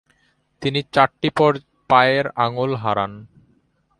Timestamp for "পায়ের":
1.89-2.25